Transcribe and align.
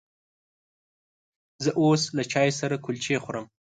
زه 1.63 1.71
اوس 1.81 2.01
له 2.17 2.23
چای 2.31 2.49
سره 2.59 2.75
کلچې 2.85 3.15
خورمه. 3.23 3.47